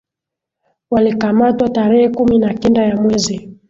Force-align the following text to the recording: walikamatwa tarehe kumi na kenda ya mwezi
walikamatwa 0.91 1.69
tarehe 1.69 2.09
kumi 2.09 2.39
na 2.39 2.53
kenda 2.53 2.83
ya 2.85 2.95
mwezi 2.97 3.49